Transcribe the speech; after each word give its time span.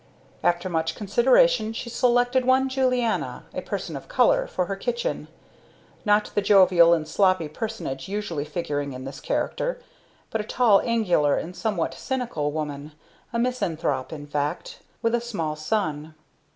After 0.43 0.67
much 0.67 0.95
consideration 0.95 1.73
she 1.73 1.87
selected 1.91 2.43
one 2.43 2.69
Julianna, 2.69 3.43
a 3.53 3.61
"person 3.61 3.95
of 3.95 4.07
color," 4.07 4.47
for 4.47 4.65
her 4.65 4.75
kitchen: 4.75 5.27
not 6.05 6.31
the 6.33 6.41
jovial 6.41 6.91
and 6.91 7.07
sloppy 7.07 7.47
personage 7.47 8.09
usually 8.09 8.43
figuring 8.43 8.93
in 8.93 9.05
this 9.05 9.19
character, 9.19 9.79
but 10.31 10.41
a 10.41 10.45
tall, 10.45 10.81
angular, 10.83 11.35
and 11.35 11.55
somewhat 11.55 11.93
cynical 11.93 12.51
woman, 12.51 12.93
a 13.31 13.37
misanthrope 13.37 14.11
in 14.11 14.25
fact, 14.25 14.79
with 15.03 15.13
a 15.13 15.21
small 15.21 15.55
son. 15.55 16.15